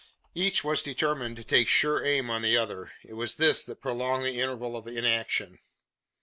Each 0.33 0.63
was 0.63 0.81
determined 0.81 1.35
to 1.35 1.43
take 1.43 1.67
sure 1.67 2.03
aim 2.03 2.31
on 2.31 2.41
the 2.41 2.57
other. 2.57 2.91
It 3.03 3.13
was 3.13 3.35
this 3.35 3.63
that 3.65 3.81
prolonged 3.81 4.25
the 4.25 4.41
interval 4.41 4.75
of 4.75 4.87
inaction. 4.87 5.59